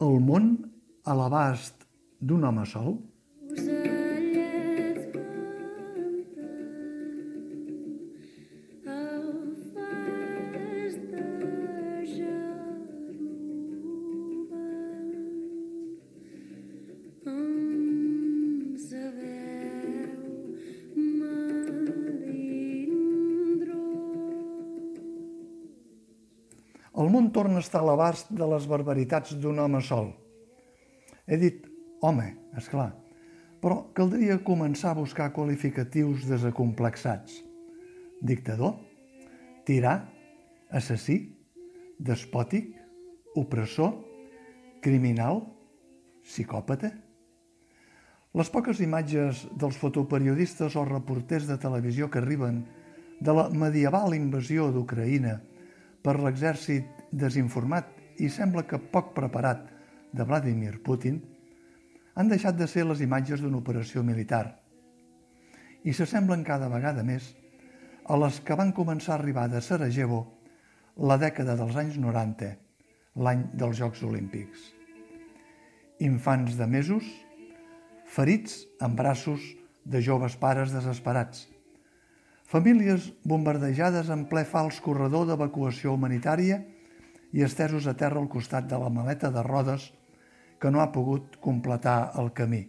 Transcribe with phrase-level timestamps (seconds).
[0.00, 0.46] El món
[1.04, 1.84] a l'abast
[2.24, 2.94] d'un home sol?
[27.00, 30.10] El món torna a estar a l'abast de les barbaritats d'un home sol.
[31.24, 31.64] He dit
[32.04, 32.26] home,
[32.60, 32.90] és clar,
[33.62, 37.38] però caldria començar a buscar qualificatius desacomplexats.
[38.20, 38.74] Dictador,
[39.64, 39.94] tirà,
[40.68, 41.16] assassí,
[41.96, 42.74] despòtic,
[43.36, 43.94] opressor,
[44.84, 45.46] criminal,
[46.26, 46.92] psicòpata...
[48.30, 52.60] Les poques imatges dels fotoperiodistes o reporters de televisió que arriben
[53.18, 55.32] de la medieval invasió d'Ucraïna
[56.04, 59.66] per l'exèrcit desinformat i sembla que poc preparat
[60.12, 61.20] de Vladimir Putin
[62.14, 64.44] han deixat de ser les imatges d'una operació militar
[65.84, 67.30] i s'assemblen cada vegada més
[68.10, 70.20] a les que van començar a arribar de Sarajevo
[71.10, 72.50] la dècada dels anys 90,
[73.24, 74.66] l'any dels Jocs Olímpics.
[76.04, 77.06] Infants de mesos,
[78.04, 79.44] ferits en braços
[79.84, 81.46] de joves pares desesperats,
[82.50, 86.58] famílies bombardejades en ple fals corredor d'evacuació humanitària
[87.30, 89.92] i estesos a terra al costat de la maleta de rodes
[90.58, 92.64] que no ha pogut completar el camí.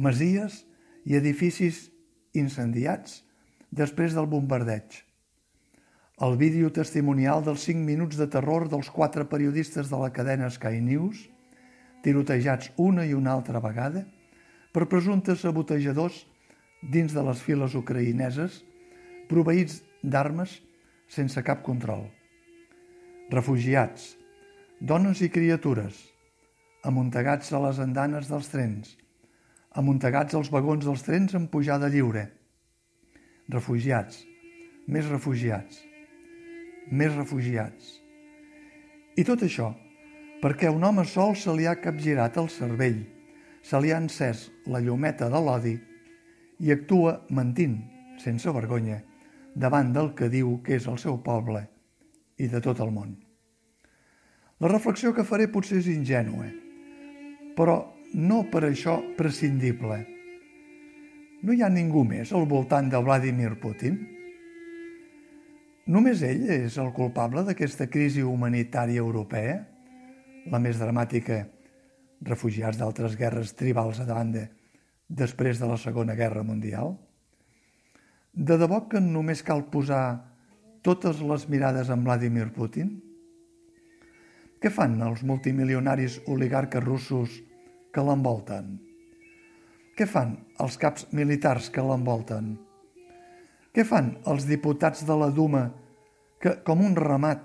[0.00, 0.62] Masies
[1.04, 1.90] i edificis
[2.32, 3.20] incendiats
[3.68, 5.02] després del bombardeig.
[6.24, 10.80] El vídeo testimonial dels 5 minuts de terror dels quatre periodistes de la cadena Sky
[10.80, 11.28] News,
[12.00, 14.06] tirotejats una i una altra vegada
[14.72, 16.24] per presumptes sabotejadors
[16.82, 18.62] dins de les files ucraïneses,
[19.28, 20.56] proveïts d'armes
[21.10, 22.06] sense cap control.
[23.30, 24.14] Refugiats,
[24.80, 25.98] dones i criatures,
[26.86, 28.96] amuntegats a les andanes dels trens,
[29.76, 32.26] amuntegats als vagons dels trens en pujada lliure.
[33.50, 34.24] Refugiats,
[34.88, 35.82] més refugiats,
[36.90, 38.00] més refugiats.
[39.18, 39.74] I tot això
[40.40, 43.02] perquè a un home sol se li ha capgirat el cervell,
[43.62, 45.74] se li ha encès la llumeta de l'odi
[46.60, 47.78] i actua mentint,
[48.20, 49.00] sense vergonya,
[49.56, 51.64] davant del que diu que és el seu poble
[52.38, 53.16] i de tot el món.
[54.60, 56.50] La reflexió que faré potser és ingènua,
[57.56, 57.80] però
[58.14, 60.02] no per això prescindible.
[61.40, 63.96] No hi ha ningú més al voltant de Vladimir Putin?
[65.90, 69.56] Només ell és el culpable d'aquesta crisi humanitària europea,
[70.52, 71.40] la més dramàtica,
[72.20, 74.44] refugiats d'altres guerres tribals a banda,
[75.10, 76.94] després de la Segona Guerra Mundial?
[78.30, 80.04] De debò que només cal posar
[80.86, 82.94] totes les mirades en Vladimir Putin?
[84.62, 87.40] Què fan els multimilionaris oligarques russos
[87.90, 88.76] que l'envolten?
[89.98, 92.54] Què fan els caps militars que l'envolten?
[93.74, 95.66] Què fan els diputats de la Duma
[96.40, 97.42] que, com un ramat,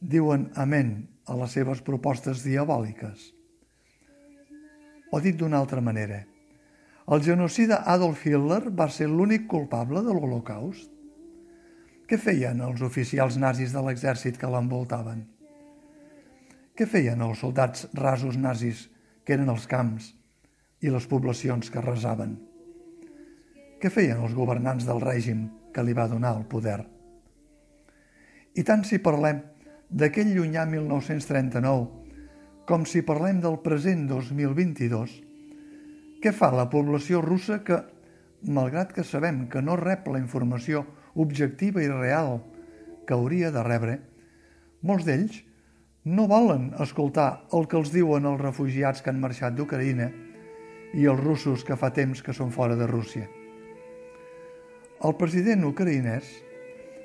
[0.00, 0.94] diuen amén
[1.26, 3.32] a les seves propostes diabòliques?
[5.12, 6.22] O dit d'una altra manera,
[7.06, 10.90] el genocida Adolf Hitler va ser l'únic culpable de l'Holocaust?
[12.06, 15.24] Què feien els oficials nazis de l'exèrcit que l'envoltaven?
[16.78, 18.86] Què feien els soldats rasos nazis
[19.24, 20.12] que eren els camps
[20.82, 22.36] i les poblacions que resaven?
[23.82, 26.78] Què feien els governants del règim que li va donar el poder?
[28.54, 29.42] I tant si parlem
[29.90, 32.02] d'aquell llunyà 1939
[32.68, 35.31] com si parlem del present 2022,
[36.22, 37.80] què fa la població russa que,
[38.46, 40.84] malgrat que sabem que no rep la informació
[41.14, 42.38] objectiva i real
[43.06, 43.98] que hauria de rebre,
[44.86, 45.42] molts d'ells
[46.04, 50.08] no volen escoltar el que els diuen els refugiats que han marxat d'Ucraïna
[50.94, 53.28] i els russos que fa temps que són fora de Rússia.
[55.02, 56.28] El president ucraïnès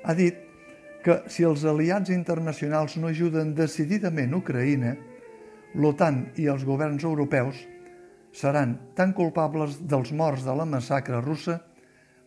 [0.04, 0.36] ha dit
[1.02, 4.94] que si els aliats internacionals no ajuden decididament Ucraïna,
[5.74, 7.64] l'OTAN i els governs europeus
[8.32, 11.58] seran tan culpables dels morts de la massacre russa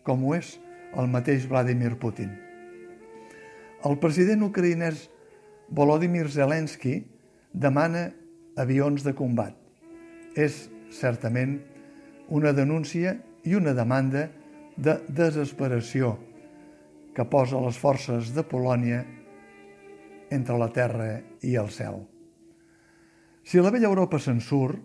[0.03, 0.57] com ho és
[0.97, 2.31] el mateix Vladimir Putin.
[3.85, 5.07] El president ucraïnès
[5.71, 6.99] Volodymyr Zelensky
[7.53, 8.09] demana
[8.59, 9.55] avions de combat.
[10.35, 11.57] És, certament,
[12.29, 13.15] una denúncia
[13.47, 14.27] i una demanda
[14.77, 16.17] de desesperació
[17.15, 19.01] que posa les forces de Polònia
[20.31, 21.09] entre la terra
[21.43, 22.03] i el cel.
[23.43, 24.79] Si la vella Europa se'n surt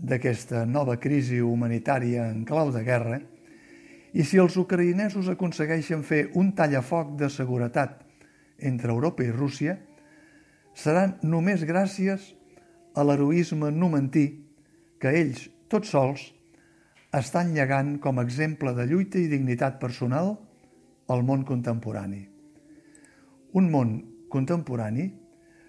[0.00, 3.20] d'aquesta nova crisi humanitària en clau de guerra
[4.16, 8.00] i si els ucraïnesos aconsegueixen fer un tallafoc de seguretat
[8.58, 9.76] entre Europa i Rússia,
[10.74, 12.32] seran només gràcies
[12.94, 14.26] a l'heroisme numantí
[15.00, 16.26] que ells, tots sols,
[17.14, 20.34] estan llegant com a exemple de lluita i dignitat personal
[21.10, 22.22] al món contemporani.
[23.58, 23.96] Un món
[24.30, 25.08] contemporani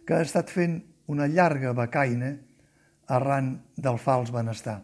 [0.05, 0.77] que ha estat fent
[1.09, 2.35] una llarga becaina
[3.11, 4.79] arran del fals benestar,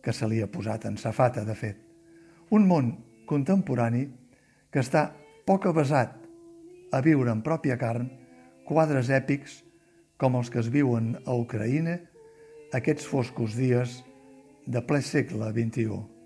[0.00, 1.80] que se li ha posat en safata, de fet.
[2.56, 2.92] Un món
[3.28, 4.06] contemporani
[4.72, 5.10] que està
[5.46, 6.16] poc avasat
[6.92, 8.08] a viure en pròpia carn
[8.66, 9.60] quadres èpics
[10.20, 11.98] com els que es viuen a Ucraïna
[12.76, 14.00] aquests foscos dies
[14.66, 16.19] de ple segle XXI.